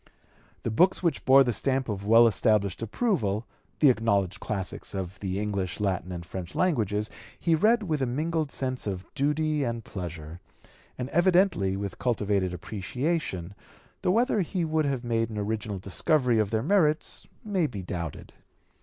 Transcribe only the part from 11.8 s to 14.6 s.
cultivated appreciation, (p. 223) though whether